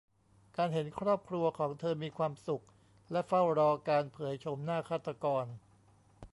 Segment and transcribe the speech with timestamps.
[0.57, 2.63] การเห็นครอบครัวของเธอมีความสุข
[3.11, 5.45] และเฝ้ารอการเผยโฉมหน้าฆาตกร